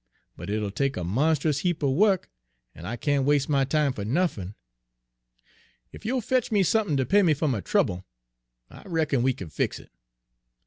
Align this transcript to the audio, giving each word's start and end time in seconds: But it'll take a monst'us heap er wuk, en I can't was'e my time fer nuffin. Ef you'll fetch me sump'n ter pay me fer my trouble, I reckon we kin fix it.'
But 0.35 0.49
it'll 0.49 0.71
take 0.71 0.97
a 0.97 1.03
monst'us 1.03 1.59
heap 1.59 1.83
er 1.83 1.87
wuk, 1.87 2.27
en 2.75 2.87
I 2.87 2.95
can't 2.95 3.23
was'e 3.23 3.47
my 3.47 3.65
time 3.65 3.93
fer 3.93 4.03
nuffin. 4.03 4.55
Ef 5.93 6.05
you'll 6.05 6.21
fetch 6.21 6.51
me 6.51 6.63
sump'n 6.63 6.97
ter 6.97 7.05
pay 7.05 7.21
me 7.21 7.35
fer 7.35 7.47
my 7.47 7.61
trouble, 7.61 8.03
I 8.67 8.81
reckon 8.87 9.21
we 9.21 9.33
kin 9.33 9.51
fix 9.51 9.77
it.' 9.77 9.91